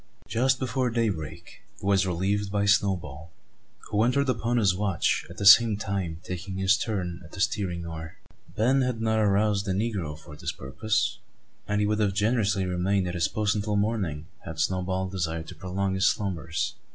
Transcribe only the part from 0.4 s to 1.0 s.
before